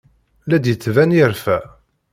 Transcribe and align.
La 0.49 0.57
d-yettban 0.63 1.11
yerfa. 1.17 1.57